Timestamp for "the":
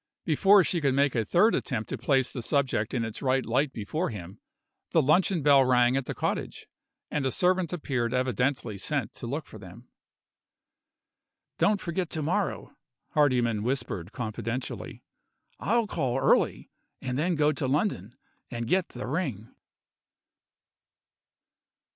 2.31-2.41, 4.93-4.99, 6.07-6.15, 18.89-19.05